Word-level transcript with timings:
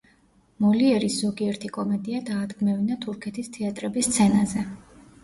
მოლიერის 0.63 1.17
ზოგიერთი 1.23 1.69
კომედია 1.75 2.21
დაადგმევინა 2.29 2.97
თურქეთის 3.05 3.53
თეატრების 3.59 4.11
სცენაზე. 4.13 4.65